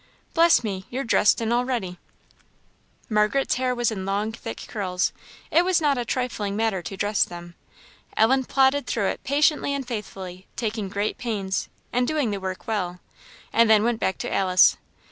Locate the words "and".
1.41-1.53, 9.75-9.87, 11.93-12.07, 13.53-13.69